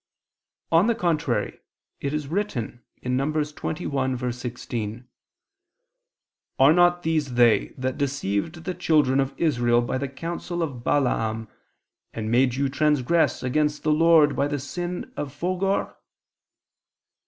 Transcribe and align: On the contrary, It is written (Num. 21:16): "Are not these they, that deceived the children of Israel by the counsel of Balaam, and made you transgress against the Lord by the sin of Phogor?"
On 0.71 0.87
the 0.87 0.95
contrary, 0.95 1.59
It 1.99 2.11
is 2.11 2.25
written 2.27 2.83
(Num. 3.03 3.31
21:16): 3.33 5.05
"Are 6.57 6.73
not 6.73 7.03
these 7.03 7.35
they, 7.35 7.67
that 7.77 7.99
deceived 7.99 8.63
the 8.63 8.73
children 8.73 9.19
of 9.19 9.35
Israel 9.37 9.79
by 9.83 9.99
the 9.99 10.09
counsel 10.09 10.63
of 10.63 10.83
Balaam, 10.83 11.47
and 12.15 12.31
made 12.31 12.55
you 12.55 12.67
transgress 12.67 13.43
against 13.43 13.83
the 13.83 13.91
Lord 13.93 14.35
by 14.35 14.47
the 14.47 14.57
sin 14.57 15.13
of 15.15 15.31
Phogor?" 15.31 15.95